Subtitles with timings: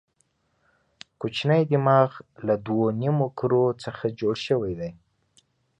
[1.19, 2.09] کوچنی دماغ
[2.47, 4.91] له دوو نیمو کرو څخه جوړ شوی دی.